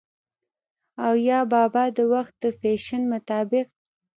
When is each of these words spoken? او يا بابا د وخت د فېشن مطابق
او 1.05 1.13
يا 1.29 1.39
بابا 1.53 1.83
د 1.97 1.99
وخت 2.13 2.33
د 2.43 2.45
فېشن 2.59 3.01
مطابق 3.13 3.67